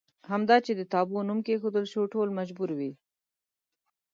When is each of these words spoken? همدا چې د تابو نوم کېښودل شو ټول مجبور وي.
همدا 0.31 0.57
چې 0.65 0.71
د 0.75 0.81
تابو 0.93 1.17
نوم 1.27 1.39
کېښودل 1.47 1.85
شو 1.91 2.01
ټول 2.13 2.27
مجبور 2.39 2.69
وي. 2.79 2.91